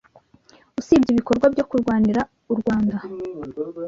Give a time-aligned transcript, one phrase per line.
[0.79, 2.21] Usibye ibikorwa byo kurwanirira
[2.53, 2.95] u Rwanda